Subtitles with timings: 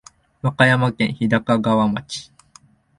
[0.41, 2.31] 和歌山県日高川町